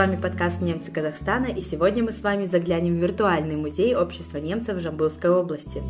вами 0.00 0.16
подкаст 0.16 0.62
«Немцы 0.62 0.90
Казахстана» 0.90 1.48
и 1.48 1.60
сегодня 1.60 2.02
мы 2.02 2.12
с 2.12 2.22
вами 2.22 2.46
заглянем 2.46 2.98
в 2.98 3.02
виртуальный 3.02 3.56
музей 3.56 3.94
общества 3.94 4.38
немцев 4.38 4.78
в 4.78 4.80
Жамбылской 4.80 5.28
области. 5.28 5.82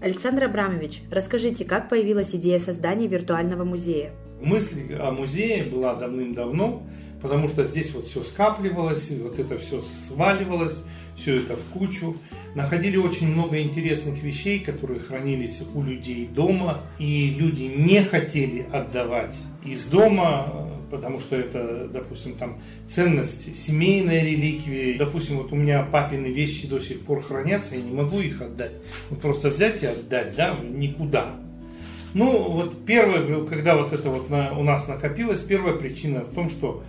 Александр 0.00 0.44
Абрамович, 0.44 1.02
расскажите, 1.10 1.64
как 1.64 1.88
появилась 1.88 2.28
идея 2.30 2.60
создания 2.60 3.08
виртуального 3.08 3.64
музея? 3.64 4.12
Мысль 4.40 4.94
о 4.94 5.10
музее 5.10 5.64
была 5.64 5.96
давным-давно, 5.96 6.84
потому 7.20 7.48
что 7.48 7.64
здесь 7.64 7.92
вот 7.94 8.06
все 8.06 8.22
скапливалось, 8.22 9.10
вот 9.20 9.36
это 9.40 9.58
все 9.58 9.82
сваливалось, 10.06 10.84
все 11.16 11.38
это 11.38 11.56
в 11.56 11.64
кучу. 11.72 12.16
Находили 12.54 12.96
очень 12.96 13.26
много 13.26 13.60
интересных 13.60 14.22
вещей, 14.22 14.60
которые 14.60 15.00
хранились 15.00 15.64
у 15.74 15.82
людей 15.82 16.28
дома, 16.32 16.82
и 17.00 17.30
люди 17.30 17.64
не 17.76 18.04
хотели 18.04 18.68
отдавать 18.72 19.36
из 19.64 19.82
дома, 19.86 20.65
потому 20.90 21.20
что 21.20 21.36
это, 21.36 21.88
допустим, 21.92 22.34
там 22.34 22.58
ценность, 22.88 23.56
семейная 23.56 24.22
реликвия. 24.22 24.98
Допустим, 24.98 25.38
вот 25.38 25.52
у 25.52 25.56
меня 25.56 25.82
папины 25.82 26.26
вещи 26.26 26.66
до 26.66 26.80
сих 26.80 27.00
пор 27.00 27.20
хранятся, 27.20 27.76
я 27.76 27.82
не 27.82 27.92
могу 27.92 28.20
их 28.20 28.40
отдать. 28.42 28.72
Вот 29.10 29.20
просто 29.20 29.50
взять 29.50 29.82
и 29.82 29.86
отдать, 29.86 30.34
да, 30.36 30.58
никуда. 30.62 31.36
Ну, 32.14 32.50
вот 32.50 32.86
первое, 32.86 33.44
когда 33.44 33.76
вот 33.76 33.92
это 33.92 34.08
вот 34.08 34.30
на, 34.30 34.58
у 34.58 34.62
нас 34.62 34.88
накопилось, 34.88 35.40
первая 35.40 35.74
причина 35.74 36.20
в 36.20 36.32
том, 36.32 36.48
что 36.48 36.82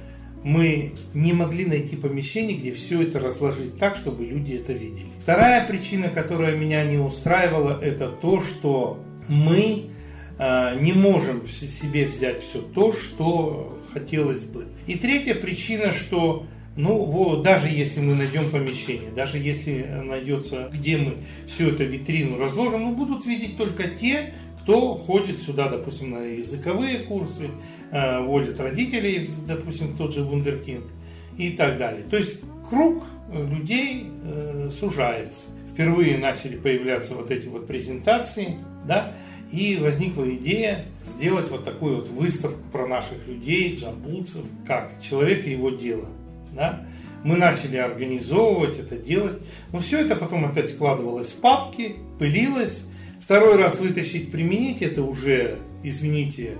мы 0.43 0.93
не 1.13 1.33
могли 1.33 1.65
найти 1.65 1.95
помещение, 1.95 2.57
где 2.57 2.71
все 2.71 3.01
это 3.01 3.19
разложить 3.19 3.75
так, 3.77 3.97
чтобы 3.97 4.23
люди 4.23 4.53
это 4.53 4.71
видели. 4.71 5.07
Вторая 5.21 5.67
причина, 5.67 6.09
которая 6.09 6.55
меня 6.55 6.85
не 6.85 6.97
устраивала, 6.97 7.77
это 7.81 8.07
то, 8.09 8.41
что 8.41 9.03
мы 9.27 9.87
э, 10.39 10.79
не 10.79 10.93
можем 10.93 11.45
себе 11.47 12.05
взять 12.05 12.43
все 12.43 12.61
то, 12.61 12.93
что 12.93 13.76
хотелось 13.97 14.43
бы. 14.43 14.65
И 14.85 14.95
третья 14.95 15.35
причина, 15.35 15.91
что 15.91 16.45
ну, 16.75 17.03
вот, 17.05 17.41
даже 17.41 17.69
если 17.69 18.01
мы 18.01 18.13
найдем 18.13 18.51
помещение, 18.51 19.09
даже 19.09 19.39
если 19.39 19.83
найдется, 20.03 20.69
где 20.71 20.97
мы 20.97 21.15
всю 21.47 21.69
эту 21.69 21.85
витрину 21.85 22.37
разложим, 22.37 22.83
ну, 22.83 22.95
будут 22.95 23.25
видеть 23.25 23.57
только 23.57 23.87
те, 23.87 24.33
кто 24.61 24.93
ходит 24.93 25.41
сюда, 25.41 25.69
допустим, 25.69 26.11
на 26.11 26.19
языковые 26.19 26.99
курсы, 26.99 27.49
э, 27.91 28.19
водит 28.21 28.59
родителей, 28.59 29.29
допустим, 29.47 29.97
тот 29.97 30.13
же 30.13 30.23
вундеркинд 30.23 30.85
и 31.37 31.51
так 31.51 31.77
далее. 31.77 32.03
То 32.09 32.17
есть 32.17 32.41
круг 32.69 33.03
людей 33.31 34.05
э, 34.23 34.69
сужается. 34.77 35.47
Впервые 35.73 36.17
начали 36.17 36.57
появляться 36.57 37.15
вот 37.15 37.31
эти 37.31 37.47
вот 37.47 37.65
презентации, 37.65 38.57
да, 38.85 39.15
и 39.51 39.77
возникла 39.77 40.29
идея 40.35 40.85
сделать 41.03 41.49
вот 41.49 41.63
такую 41.63 41.97
вот 41.97 42.09
выставку 42.09 42.59
про 42.71 42.87
наших 42.87 43.27
людей, 43.27 43.75
джамбулцев, 43.75 44.43
как 44.65 44.91
человек 45.01 45.45
и 45.45 45.51
его 45.51 45.69
дело. 45.69 46.07
Да? 46.53 46.85
Мы 47.23 47.37
начали 47.37 47.77
организовывать 47.77 48.79
это, 48.79 48.97
делать. 48.97 49.39
Но 49.71 49.79
все 49.79 49.99
это 49.99 50.15
потом 50.15 50.45
опять 50.45 50.69
складывалось 50.69 51.27
в 51.27 51.35
папки, 51.35 51.95
пылилось, 52.19 52.83
Второй 53.27 53.57
раз 53.57 53.77
вытащить, 53.77 54.31
применить, 54.31 54.81
это 54.81 55.03
уже, 55.03 55.57
извините, 55.83 56.51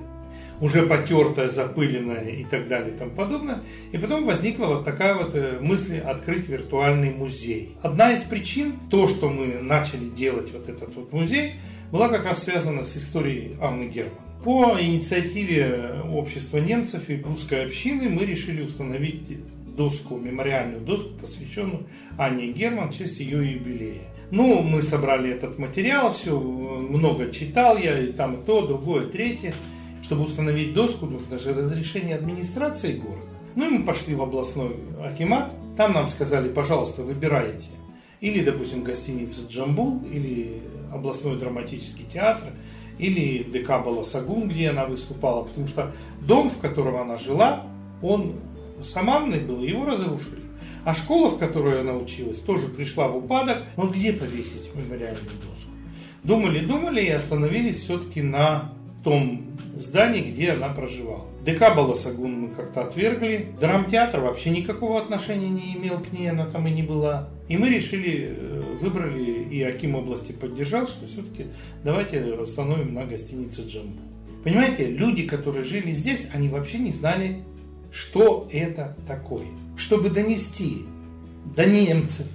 уже 0.59 0.83
потертое, 0.83 1.49
запыленное 1.49 2.29
и 2.29 2.43
так 2.43 2.67
далее 2.67 2.93
и 2.93 2.97
тому 2.97 3.11
подобное. 3.11 3.61
И 3.91 3.97
потом 3.97 4.25
возникла 4.25 4.67
вот 4.67 4.85
такая 4.85 5.15
вот 5.15 5.35
э, 5.35 5.59
мысль 5.61 5.99
открыть 5.99 6.47
виртуальный 6.47 7.11
музей. 7.11 7.75
Одна 7.81 8.11
из 8.11 8.21
причин, 8.21 8.73
то, 8.89 9.07
что 9.07 9.29
мы 9.29 9.59
начали 9.61 10.09
делать 10.09 10.51
вот 10.51 10.67
этот 10.69 10.95
вот 10.95 11.11
музей, 11.11 11.53
была 11.91 12.09
как 12.09 12.25
раз 12.25 12.43
связана 12.43 12.83
с 12.83 12.95
историей 12.97 13.55
Анны 13.61 13.87
Герман. 13.87 14.15
По 14.43 14.77
инициативе 14.79 16.01
общества 16.11 16.57
немцев 16.57 17.09
и 17.09 17.21
русской 17.21 17.65
общины 17.65 18.09
мы 18.09 18.25
решили 18.25 18.61
установить 18.61 19.37
доску, 19.75 20.17
мемориальную 20.17 20.81
доску, 20.81 21.09
посвященную 21.21 21.87
Анне 22.17 22.47
Герман 22.47 22.91
в 22.91 22.97
честь 22.97 23.19
ее 23.19 23.53
юбилея. 23.53 24.01
Ну, 24.31 24.61
мы 24.61 24.81
собрали 24.81 25.31
этот 25.31 25.57
материал, 25.57 26.13
все, 26.13 26.37
много 26.37 27.31
читал 27.31 27.77
я, 27.77 27.97
и 27.97 28.11
там 28.11 28.43
то, 28.43 28.67
другое, 28.67 29.05
третье. 29.05 29.53
Чтобы 30.03 30.23
установить 30.23 30.73
доску, 30.73 31.05
нужно 31.05 31.37
же 31.37 31.53
разрешение 31.53 32.15
администрации 32.15 32.93
города. 32.93 33.21
Ну 33.55 33.67
и 33.67 33.77
мы 33.77 33.83
пошли 33.85 34.15
в 34.15 34.21
областной 34.21 34.75
акимат, 35.03 35.53
там 35.75 35.93
нам 35.93 36.07
сказали, 36.07 36.49
пожалуйста, 36.49 37.03
выбирайте. 37.03 37.69
Или, 38.21 38.43
допустим, 38.43 38.83
гостиница 38.83 39.41
Джамбул, 39.49 40.01
или 40.05 40.61
областной 40.91 41.37
драматический 41.37 42.05
театр, 42.05 42.49
или 42.97 43.43
ДК 43.43 43.83
Баласагун, 43.83 44.47
где 44.47 44.69
она 44.69 44.85
выступала, 44.85 45.43
потому 45.43 45.67
что 45.67 45.93
дом, 46.21 46.49
в 46.49 46.57
котором 46.57 46.97
она 46.97 47.17
жила, 47.17 47.63
он 48.01 48.33
саманный 48.81 49.39
был, 49.39 49.61
его 49.61 49.85
разрушили. 49.85 50.43
А 50.83 50.93
школа, 50.95 51.29
в 51.29 51.37
которой 51.37 51.81
она 51.81 51.93
училась, 51.93 52.37
тоже 52.39 52.67
пришла 52.69 53.07
в 53.07 53.17
упадок. 53.17 53.63
Вот 53.75 53.93
где 53.93 54.13
повесить 54.13 54.73
мемориальную 54.73 55.25
доску? 55.25 55.71
Думали, 56.23 56.59
думали 56.59 57.01
и 57.01 57.09
остановились 57.09 57.81
все-таки 57.81 58.21
на 58.21 58.73
том 59.07 59.45
здании, 59.77 60.31
где 60.31 60.51
она 60.51 60.69
проживала. 60.69 61.25
ДК 61.45 61.75
Баласагун 61.75 62.41
мы 62.41 62.47
как-то 62.49 62.81
отвергли. 62.81 63.47
Драмтеатр 63.59 64.19
вообще 64.19 64.49
никакого 64.49 64.99
отношения 65.01 65.49
не 65.49 65.75
имел 65.75 65.99
к 65.99 66.11
ней, 66.11 66.29
она 66.29 66.45
там 66.45 66.67
и 66.67 66.71
не 66.71 66.83
была. 66.83 67.29
И 67.47 67.57
мы 67.57 67.69
решили, 67.69 68.35
э, 68.37 68.61
выбрали, 68.81 69.47
и 69.49 69.61
Аким 69.63 69.95
области 69.95 70.31
поддержал, 70.31 70.87
что 70.87 71.05
все-таки 71.07 71.47
давайте 71.83 72.21
установим 72.33 72.93
на 72.93 73.05
гостинице 73.05 73.61
Джамбу. 73.61 74.01
Понимаете, 74.43 74.89
люди, 74.89 75.23
которые 75.23 75.63
жили 75.63 75.91
здесь, 75.91 76.27
они 76.33 76.49
вообще 76.49 76.79
не 76.79 76.91
знали, 76.91 77.43
что 77.91 78.47
это 78.51 78.97
такое 79.07 79.45
чтобы 79.77 80.09
донести 80.09 80.79
до 81.55 81.65
немцев, 81.65 82.25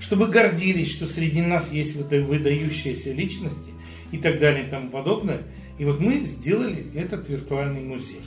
чтобы 0.00 0.26
гордились, 0.26 0.90
что 0.90 1.06
среди 1.06 1.40
нас 1.40 1.72
есть 1.72 1.96
выдающиеся 1.96 3.12
личности 3.12 3.70
и 4.10 4.18
так 4.18 4.38
далее 4.38 4.66
и 4.66 4.68
тому 4.68 4.90
подобное. 4.90 5.42
И 5.78 5.84
вот 5.84 6.00
мы 6.00 6.20
сделали 6.20 6.86
этот 6.94 7.28
виртуальный 7.28 7.82
музей. 7.82 8.20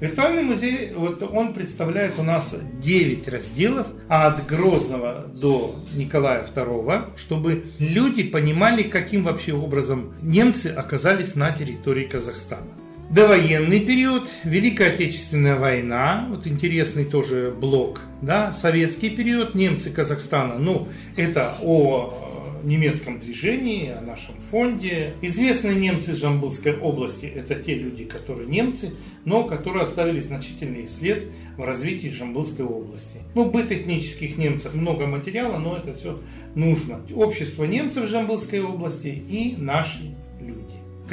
Виртуальный 0.00 0.42
музей, 0.42 0.92
вот 0.94 1.22
он 1.22 1.54
представляет 1.54 2.18
у 2.18 2.24
нас 2.24 2.56
9 2.80 3.28
разделов, 3.28 3.86
от 4.08 4.46
Грозного 4.46 5.26
до 5.32 5.76
Николая 5.94 6.44
II, 6.44 7.16
чтобы 7.16 7.66
люди 7.78 8.24
понимали, 8.24 8.82
каким 8.82 9.22
вообще 9.22 9.52
образом 9.52 10.12
немцы 10.20 10.68
оказались 10.68 11.36
на 11.36 11.52
территории 11.52 12.04
Казахстана 12.04 12.81
довоенный 13.12 13.80
период, 13.80 14.30
Великая 14.42 14.94
Отечественная 14.94 15.56
война, 15.56 16.26
вот 16.30 16.46
интересный 16.46 17.04
тоже 17.04 17.54
блок, 17.56 18.00
да, 18.22 18.52
советский 18.52 19.10
период, 19.10 19.54
немцы 19.54 19.90
Казахстана, 19.90 20.58
ну, 20.58 20.88
это 21.16 21.54
о 21.60 22.56
э, 22.62 22.66
немецком 22.66 23.20
движении, 23.20 23.90
о 23.90 24.00
нашем 24.00 24.34
фонде. 24.50 25.14
Известные 25.20 25.74
немцы 25.74 26.14
Жамбылской 26.14 26.74
области– 26.78 27.26
это 27.36 27.54
те 27.56 27.74
люди, 27.74 28.04
которые 28.04 28.48
немцы, 28.48 28.94
но 29.26 29.44
которые 29.44 29.82
оставили 29.82 30.20
значительный 30.20 30.88
след 30.88 31.30
в 31.58 31.62
развитии 31.62 32.08
Жамбылской 32.08 32.64
области. 32.64 33.18
Ну, 33.34 33.50
быт 33.50 33.70
этнических 33.70 34.38
немцев, 34.38 34.74
много 34.74 35.06
материала, 35.06 35.58
но 35.58 35.76
это 35.76 35.92
все 35.92 36.18
нужно. 36.54 37.00
Общество 37.14 37.64
немцев 37.64 38.08
Жамбылской 38.08 38.62
области 38.62 39.08
и 39.08 39.54
наши 39.58 40.14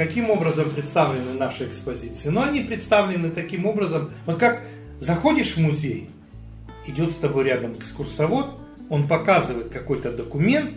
каким 0.00 0.30
образом 0.30 0.70
представлены 0.70 1.34
наши 1.34 1.66
экспозиции? 1.66 2.30
Но 2.30 2.40
они 2.40 2.60
представлены 2.60 3.28
таким 3.30 3.66
образом, 3.66 4.12
вот 4.24 4.38
как 4.38 4.64
заходишь 4.98 5.56
в 5.56 5.58
музей, 5.58 6.08
идет 6.86 7.10
с 7.10 7.16
тобой 7.16 7.44
рядом 7.44 7.74
экскурсовод, 7.74 8.46
он 8.88 9.06
показывает 9.06 9.68
какой-то 9.68 10.10
документ 10.10 10.70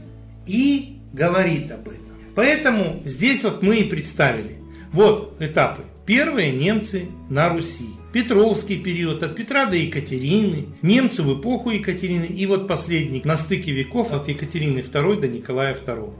и 0.45 0.97
говорит 1.13 1.71
об 1.71 1.87
этом. 1.87 2.17
Поэтому 2.35 3.01
здесь 3.05 3.45
вот 3.45 3.63
мы 3.63 3.77
и 3.77 3.85
представили. 3.85 4.57
Вот 4.91 5.37
этапы. 5.39 5.83
Первые 6.05 6.51
немцы 6.51 7.05
на 7.29 7.47
Руси. 7.47 7.91
Петровский 8.11 8.77
период, 8.77 9.23
от 9.23 9.37
Петра 9.37 9.67
до 9.67 9.77
Екатерины, 9.77 10.65
немцы 10.81 11.23
в 11.23 11.39
эпоху 11.39 11.69
Екатерины 11.69 12.25
и 12.25 12.45
вот 12.45 12.67
последний 12.67 13.21
на 13.23 13.37
стыке 13.37 13.71
веков 13.71 14.11
от 14.11 14.27
Екатерины 14.27 14.79
II 14.79 15.21
до 15.21 15.29
Николая 15.29 15.75
II. 15.75 16.13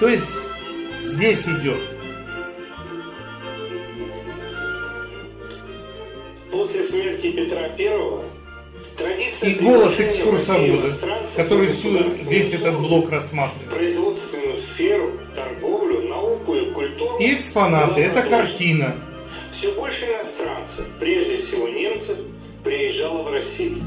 То 0.00 0.08
есть 0.08 0.24
здесь 1.06 1.46
идет. 1.46 1.80
После 6.50 6.82
смерти 6.84 7.32
Петра 7.32 7.62
I 7.78 8.24
традиция 8.96 9.50
и 9.50 9.54
голос 9.54 10.00
экскурсовода, 10.00 10.92
который 11.36 11.68
всю, 11.68 12.10
весь 12.28 12.52
этот 12.52 12.80
блок 12.80 13.10
рассматривает. 13.10 13.70
Производственную 13.70 14.58
сферу, 14.58 15.12
торговлю, 15.34 16.08
науку 16.08 16.54
и 16.54 16.70
культуру. 16.72 17.18
И 17.18 17.34
экспонаты, 17.34 18.00
это 18.00 18.22
картина. 18.22 18.96
Все 19.52 19.72
больше 19.72 20.04
иностранцев, 20.04 20.86
прежде 20.98 21.38
всего 21.38 21.68
немцев, 21.68 22.16
приезжало 22.64 23.22
в 23.22 23.32
Россию. 23.32 23.78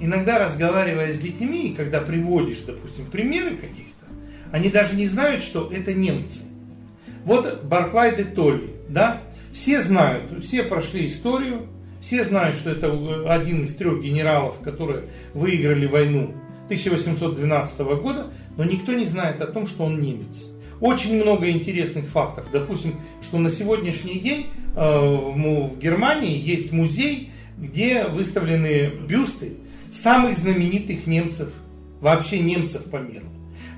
Иногда 0.00 0.44
разговаривая 0.44 1.12
с 1.12 1.18
детьми, 1.18 1.74
когда 1.74 2.00
приводишь, 2.00 2.58
допустим, 2.66 3.06
примеры 3.06 3.56
каких-то, 3.56 3.93
они 4.54 4.68
даже 4.68 4.94
не 4.94 5.08
знают, 5.08 5.42
что 5.42 5.68
это 5.68 5.92
немцы. 5.92 6.42
Вот 7.24 7.64
Барклай 7.64 8.14
де 8.14 8.22
Толли, 8.22 8.70
да? 8.88 9.20
Все 9.52 9.82
знают, 9.82 10.30
все 10.44 10.62
прошли 10.62 11.08
историю, 11.08 11.66
все 12.00 12.22
знают, 12.22 12.58
что 12.58 12.70
это 12.70 12.88
один 13.34 13.64
из 13.64 13.74
трех 13.74 14.00
генералов, 14.00 14.60
которые 14.60 15.06
выиграли 15.32 15.86
войну 15.86 16.34
1812 16.66 17.78
года, 18.00 18.30
но 18.56 18.62
никто 18.62 18.92
не 18.92 19.06
знает 19.06 19.40
о 19.40 19.48
том, 19.48 19.66
что 19.66 19.86
он 19.86 20.00
немец. 20.00 20.46
Очень 20.80 21.20
много 21.20 21.50
интересных 21.50 22.04
фактов. 22.04 22.46
Допустим, 22.52 23.00
что 23.22 23.38
на 23.38 23.50
сегодняшний 23.50 24.20
день 24.20 24.46
э, 24.76 24.78
в 24.78 25.76
Германии 25.80 26.38
есть 26.38 26.70
музей, 26.70 27.32
где 27.58 28.04
выставлены 28.04 28.86
бюсты 29.08 29.54
самых 29.90 30.38
знаменитых 30.38 31.08
немцев, 31.08 31.48
вообще 32.00 32.38
немцев 32.38 32.84
по 32.84 32.98
миру. 32.98 33.26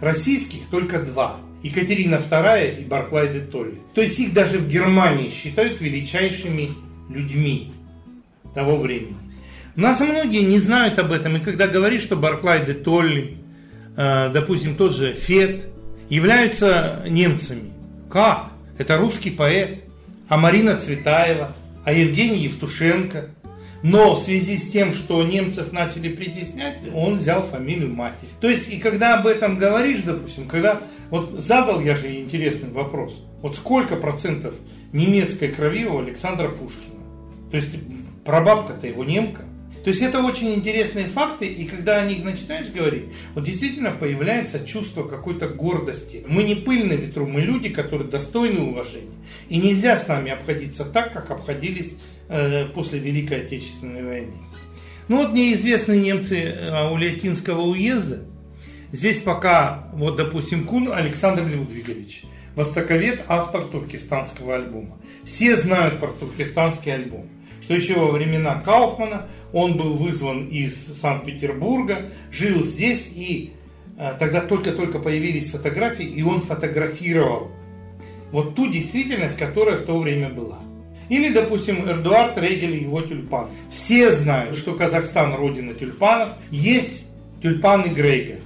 Российских 0.00 0.66
только 0.70 1.00
два. 1.00 1.36
Екатерина 1.62 2.16
II 2.16 2.80
и 2.80 2.84
Барклай 2.84 3.32
де 3.32 3.40
Толли. 3.40 3.80
То 3.94 4.02
есть 4.02 4.18
их 4.18 4.32
даже 4.32 4.58
в 4.58 4.68
Германии 4.68 5.30
считают 5.30 5.80
величайшими 5.80 6.74
людьми 7.08 7.72
того 8.54 8.76
времени. 8.76 9.16
Нас 9.74 10.00
многие 10.00 10.42
не 10.42 10.58
знают 10.58 10.98
об 10.98 11.12
этом, 11.12 11.36
и 11.36 11.40
когда 11.40 11.66
говоришь, 11.66 12.02
что 12.02 12.16
Барклай 12.16 12.64
де 12.64 12.72
Толли, 12.72 13.36
э, 13.96 14.30
допустим, 14.32 14.76
тот 14.76 14.94
же 14.94 15.12
Фет, 15.14 15.66
являются 16.08 17.04
немцами. 17.08 17.72
Как? 18.10 18.50
Это 18.78 18.96
русский 18.96 19.30
поэт. 19.30 19.84
А 20.28 20.36
Марина 20.36 20.76
Цветаева, 20.76 21.54
а 21.84 21.92
Евгений 21.92 22.44
Евтушенко. 22.44 23.30
Но 23.82 24.14
в 24.14 24.20
связи 24.20 24.56
с 24.56 24.70
тем, 24.70 24.92
что 24.92 25.22
немцев 25.22 25.72
начали 25.72 26.08
притеснять, 26.08 26.78
он 26.94 27.16
взял 27.16 27.42
фамилию 27.42 27.92
матери. 27.92 28.28
То 28.40 28.48
есть, 28.48 28.68
и 28.70 28.78
когда 28.78 29.18
об 29.18 29.26
этом 29.26 29.58
говоришь, 29.58 30.00
допустим, 30.04 30.48
когда... 30.48 30.82
Вот 31.10 31.30
задал 31.30 31.80
я 31.80 31.94
же 31.94 32.14
интересный 32.14 32.70
вопрос. 32.70 33.24
Вот 33.42 33.54
сколько 33.54 33.96
процентов 33.96 34.54
немецкой 34.92 35.48
крови 35.48 35.84
у 35.84 35.98
Александра 35.98 36.48
Пушкина? 36.48 37.00
То 37.50 37.56
есть, 37.56 37.70
прабабка-то 38.24 38.86
его 38.86 39.04
немка. 39.04 39.42
То 39.86 39.90
есть 39.90 40.02
это 40.02 40.20
очень 40.20 40.52
интересные 40.52 41.06
факты, 41.06 41.46
и 41.46 41.64
когда 41.64 41.98
о 41.98 42.04
них 42.04 42.24
начинаешь 42.24 42.70
говорить, 42.70 43.04
вот 43.36 43.44
действительно 43.44 43.92
появляется 43.92 44.66
чувство 44.66 45.04
какой-то 45.04 45.46
гордости. 45.46 46.24
Мы 46.26 46.42
не 46.42 46.56
пыль 46.56 46.88
на 46.88 46.94
ветру, 46.94 47.24
мы 47.24 47.42
люди, 47.42 47.68
которые 47.68 48.08
достойны 48.10 48.62
уважения. 48.62 49.14
И 49.48 49.58
нельзя 49.58 49.96
с 49.96 50.08
нами 50.08 50.32
обходиться 50.32 50.84
так, 50.84 51.12
как 51.12 51.30
обходились 51.30 51.94
э, 52.28 52.66
после 52.74 52.98
Великой 52.98 53.44
Отечественной 53.44 54.02
войны. 54.02 54.32
Ну 55.06 55.18
вот 55.18 55.34
неизвестные 55.34 56.00
немцы 56.00 56.36
э, 56.36 56.68
Аулиатинского 56.68 57.60
уезда, 57.60 58.24
здесь 58.90 59.22
пока, 59.22 59.88
вот 59.92 60.16
допустим, 60.16 60.64
Кун 60.64 60.92
Александр 60.92 61.46
Людвигович, 61.46 62.22
востоковед, 62.56 63.22
автор 63.28 63.62
туркестанского 63.62 64.56
альбома. 64.56 64.98
Все 65.22 65.54
знают 65.54 66.00
про 66.00 66.08
туркестанский 66.08 66.92
альбом 66.92 67.28
что 67.66 67.74
еще 67.74 67.94
во 67.94 68.12
времена 68.12 68.62
Кауфмана 68.64 69.26
он 69.52 69.76
был 69.76 69.94
вызван 69.94 70.46
из 70.46 71.00
Санкт-Петербурга, 71.00 72.12
жил 72.30 72.62
здесь, 72.62 73.10
и 73.12 73.54
э, 73.98 74.12
тогда 74.20 74.40
только-только 74.40 75.00
появились 75.00 75.50
фотографии, 75.50 76.06
и 76.06 76.22
он 76.22 76.42
фотографировал 76.42 77.50
вот 78.30 78.54
ту 78.54 78.70
действительность, 78.70 79.36
которая 79.36 79.78
в 79.78 79.84
то 79.84 79.98
время 79.98 80.28
была. 80.28 80.60
Или, 81.08 81.32
допустим, 81.32 81.90
Эдуард 81.90 82.38
Регель 82.38 82.76
и 82.76 82.82
его 82.84 83.00
тюльпан. 83.00 83.48
Все 83.68 84.12
знают, 84.12 84.56
что 84.56 84.74
Казахстан 84.74 85.34
родина 85.34 85.74
тюльпанов. 85.74 86.28
Есть 86.52 87.04
тюльпаны 87.42 87.88
Грейга. 87.88 88.36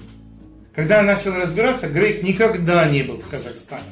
Когда 0.75 0.99
я 0.99 1.03
начал 1.03 1.35
разбираться, 1.35 1.89
Грейг 1.89 2.23
никогда 2.23 2.89
не 2.89 3.03
был 3.03 3.19
в 3.19 3.29
Казахстане. 3.29 3.83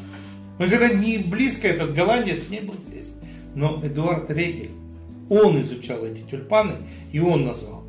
Никогда 0.59 0.89
не 0.89 1.19
близко 1.19 1.69
этот 1.69 1.95
голландец 1.95 2.49
не 2.49 2.61
был 2.61 2.77
здесь. 2.89 3.13
Но 3.55 3.79
Эдуард 3.83 4.31
Регель 4.31 4.71
он 5.29 5.61
изучал 5.61 6.05
эти 6.05 6.21
тюльпаны, 6.21 6.77
и 7.13 7.21
он 7.21 7.47
назвал 7.47 7.85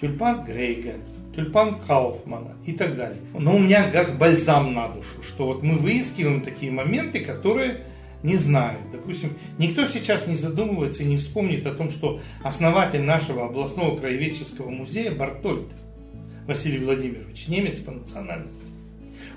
тюльпан 0.00 0.44
Грейга, 0.44 0.94
тюльпан 1.34 1.80
Кауфмана 1.80 2.56
и 2.64 2.72
так 2.72 2.96
далее. 2.96 3.18
Но 3.38 3.56
у 3.56 3.58
меня 3.58 3.90
как 3.90 4.18
бальзам 4.18 4.74
на 4.74 4.88
душу, 4.88 5.22
что 5.22 5.46
вот 5.46 5.62
мы 5.62 5.78
выискиваем 5.78 6.42
такие 6.42 6.72
моменты, 6.72 7.20
которые 7.20 7.84
не 8.22 8.36
знают. 8.36 8.80
Допустим, 8.92 9.30
никто 9.58 9.86
сейчас 9.88 10.26
не 10.26 10.36
задумывается 10.36 11.02
и 11.02 11.06
не 11.06 11.16
вспомнит 11.16 11.66
о 11.66 11.74
том, 11.74 11.90
что 11.90 12.20
основатель 12.42 13.02
нашего 13.02 13.46
областного 13.46 13.96
краеведческого 13.96 14.70
музея 14.70 15.12
Бартольд 15.12 15.68
Василий 16.46 16.78
Владимирович, 16.78 17.48
немец 17.48 17.80
по 17.80 17.92
национальности. 17.92 18.60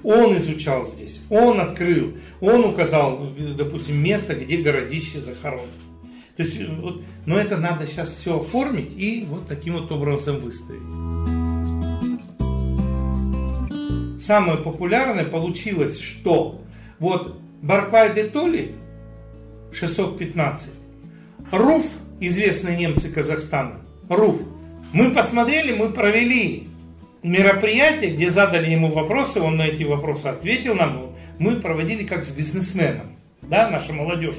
Он 0.04 0.38
изучал 0.38 0.86
здесь, 0.86 1.20
он 1.30 1.60
открыл, 1.60 2.14
он 2.40 2.64
указал, 2.64 3.32
допустим, 3.58 3.98
место, 3.98 4.34
где 4.34 4.58
городище 4.58 5.20
захоронено. 5.20 5.89
То 6.40 6.44
есть, 6.46 6.70
вот, 6.70 7.02
но 7.26 7.38
это 7.38 7.58
надо 7.58 7.86
сейчас 7.86 8.16
все 8.16 8.40
оформить 8.40 8.94
и 8.96 9.26
вот 9.28 9.50
таким 9.50 9.74
вот 9.74 9.92
образом 9.92 10.38
выставить. 10.38 10.80
Самое 14.24 14.58
популярное 14.58 15.26
получилось, 15.26 16.00
что 16.00 16.62
вот 16.98 17.38
Барклай 17.62 18.16
де 18.16 18.24
Толли 18.24 18.74
615, 19.74 20.70
Руф, 21.52 21.86
известные 22.22 22.78
немцы 22.78 23.12
Казахстана, 23.12 23.82
Руф, 24.08 24.40
мы 24.94 25.12
посмотрели, 25.12 25.74
мы 25.76 25.90
провели 25.90 26.70
мероприятие, 27.22 28.12
где 28.12 28.30
задали 28.30 28.72
ему 28.72 28.90
вопросы, 28.90 29.42
он 29.42 29.58
на 29.58 29.64
эти 29.64 29.84
вопросы 29.84 30.28
ответил 30.28 30.76
нам, 30.76 31.18
мы 31.38 31.58
проводили 31.58 32.06
как 32.06 32.24
с 32.24 32.32
бизнесменом, 32.32 33.08
да, 33.42 33.70
наша 33.70 33.92
молодежь 33.92 34.38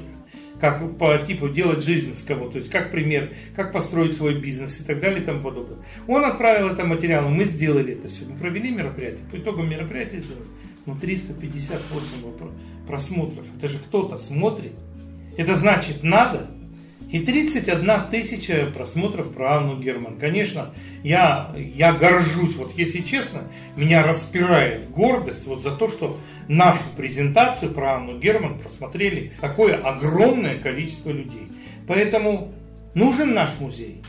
как 0.60 0.98
по 0.98 1.18
типу 1.18 1.48
делать 1.48 1.82
жизнь 1.82 2.14
с 2.14 2.22
кого, 2.22 2.48
то 2.48 2.58
есть 2.58 2.70
как 2.70 2.90
пример, 2.90 3.32
как 3.56 3.72
построить 3.72 4.16
свой 4.16 4.34
бизнес 4.38 4.80
и 4.80 4.84
так 4.84 5.00
далее 5.00 5.22
и 5.22 5.24
тому 5.24 5.42
подобное. 5.42 5.78
Он 6.06 6.24
отправил 6.24 6.68
это 6.68 6.84
материал, 6.84 7.28
мы 7.28 7.44
сделали 7.44 7.94
это 7.94 8.08
все, 8.08 8.24
мы 8.26 8.38
провели 8.38 8.70
мероприятие, 8.70 9.24
по 9.30 9.36
итогам 9.36 9.68
мероприятия 9.68 10.20
сделали, 10.20 10.46
ну 10.86 10.94
358 10.96 12.06
просмотров, 12.86 13.46
это 13.56 13.68
же 13.68 13.78
кто-то 13.78 14.16
смотрит, 14.16 14.74
это 15.36 15.54
значит 15.56 16.02
надо, 16.02 16.50
и 17.10 17.18
31 17.18 18.10
тысяча 18.10 18.66
просмотров 18.66 19.32
про 19.32 19.58
Анну 19.58 19.78
Герман. 19.78 20.16
Конечно, 20.18 20.72
я, 21.02 21.52
я 21.56 21.92
горжусь, 21.92 22.54
вот 22.56 22.72
если 22.76 23.00
честно, 23.00 23.42
меня 23.76 24.02
распирает 24.06 24.88
гордость 24.90 25.46
вот 25.46 25.62
за 25.62 25.72
то, 25.72 25.88
что 25.88 26.18
нашу 26.46 26.82
презентацию 26.96 27.72
про 27.72 27.96
Анну 27.96 28.18
Герман 28.18 28.58
просмотрели 28.58 29.32
такое 29.40 29.75
огромное 29.75 30.58
количество 30.58 31.11
людей. 31.11 31.49
Поэтому 31.88 32.52
нужен 32.94 33.35
наш 33.35 33.50
музей? 33.58 34.02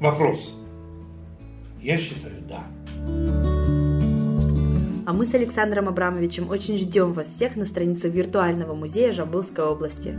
Вопрос. 0.00 0.54
Я 1.80 1.98
считаю, 1.98 2.34
да. 2.48 2.64
А 5.04 5.12
мы 5.12 5.26
с 5.26 5.34
Александром 5.34 5.88
Абрамовичем 5.88 6.48
очень 6.48 6.78
ждем 6.78 7.12
вас 7.12 7.26
всех 7.26 7.56
на 7.56 7.66
страницах 7.66 8.12
виртуального 8.12 8.74
музея 8.74 9.12
Жамбылской 9.12 9.64
области. 9.64 10.16